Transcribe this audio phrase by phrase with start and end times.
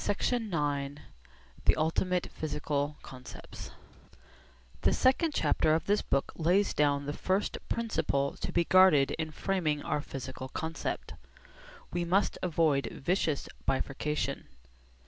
[0.03, 0.99] CHAPTER IX
[1.65, 3.69] THE ULTIMATE PHYSICAL CONCEPTS
[4.81, 9.29] The second chapter of this book lays down the first principle to be guarded in
[9.29, 11.13] framing our physical concept.
[11.93, 14.45] We must avoid vicious bifurcation.